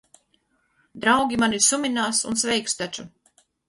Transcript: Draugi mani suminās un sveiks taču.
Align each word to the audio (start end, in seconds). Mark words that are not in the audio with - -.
Draugi 1.05 1.41
mani 1.45 1.61
suminās 1.69 2.25
un 2.35 2.43
sveiks 2.47 2.81
taču. 2.85 3.11